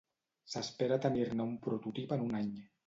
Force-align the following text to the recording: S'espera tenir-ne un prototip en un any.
S'espera 0.53 0.99
tenir-ne 1.05 1.49
un 1.51 1.55
prototip 1.69 2.19
en 2.19 2.29
un 2.31 2.37
any. 2.45 2.55